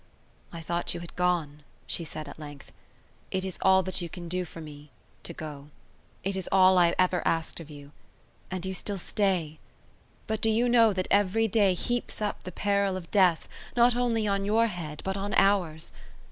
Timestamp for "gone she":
1.15-2.03